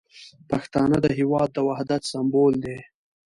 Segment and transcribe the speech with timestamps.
[0.49, 2.77] پښتانه د هیواد د وحدت سمبول دي.